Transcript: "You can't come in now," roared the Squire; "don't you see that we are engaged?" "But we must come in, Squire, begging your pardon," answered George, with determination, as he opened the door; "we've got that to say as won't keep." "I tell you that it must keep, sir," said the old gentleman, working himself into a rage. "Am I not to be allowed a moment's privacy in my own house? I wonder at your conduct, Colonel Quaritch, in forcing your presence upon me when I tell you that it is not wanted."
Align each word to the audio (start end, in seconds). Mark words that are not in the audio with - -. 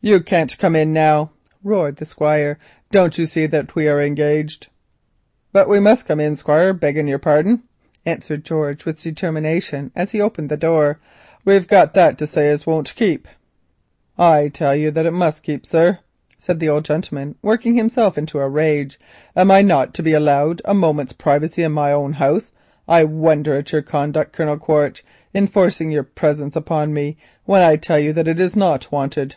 "You 0.00 0.20
can't 0.22 0.56
come 0.58 0.76
in 0.76 0.92
now," 0.92 1.32
roared 1.64 1.96
the 1.96 2.06
Squire; 2.06 2.56
"don't 2.92 3.18
you 3.18 3.26
see 3.26 3.46
that 3.46 3.74
we 3.74 3.88
are 3.88 4.00
engaged?" 4.00 4.68
"But 5.52 5.68
we 5.68 5.80
must 5.80 6.06
come 6.06 6.20
in, 6.20 6.36
Squire, 6.36 6.72
begging 6.72 7.08
your 7.08 7.18
pardon," 7.18 7.64
answered 8.06 8.44
George, 8.44 8.84
with 8.84 9.02
determination, 9.02 9.90
as 9.96 10.12
he 10.12 10.20
opened 10.20 10.48
the 10.50 10.56
door; 10.56 11.00
"we've 11.44 11.66
got 11.66 11.92
that 11.94 12.16
to 12.18 12.28
say 12.28 12.48
as 12.48 12.64
won't 12.64 12.94
keep." 12.94 13.26
"I 14.16 14.48
tell 14.48 14.74
you 14.74 14.92
that 14.92 15.04
it 15.04 15.10
must 15.10 15.42
keep, 15.42 15.66
sir," 15.66 15.98
said 16.38 16.60
the 16.60 16.68
old 16.68 16.84
gentleman, 16.84 17.34
working 17.42 17.74
himself 17.74 18.16
into 18.16 18.38
a 18.38 18.48
rage. 18.48 19.00
"Am 19.34 19.50
I 19.50 19.62
not 19.62 19.94
to 19.94 20.02
be 20.04 20.12
allowed 20.12 20.62
a 20.64 20.74
moment's 20.74 21.12
privacy 21.12 21.64
in 21.64 21.72
my 21.72 21.90
own 21.92 22.14
house? 22.14 22.52
I 22.86 23.02
wonder 23.02 23.56
at 23.56 23.72
your 23.72 23.82
conduct, 23.82 24.32
Colonel 24.32 24.58
Quaritch, 24.58 25.04
in 25.34 25.48
forcing 25.48 25.90
your 25.90 26.04
presence 26.04 26.54
upon 26.54 26.94
me 26.94 27.16
when 27.46 27.62
I 27.62 27.74
tell 27.74 27.98
you 27.98 28.12
that 28.12 28.28
it 28.28 28.38
is 28.38 28.54
not 28.54 28.92
wanted." 28.92 29.34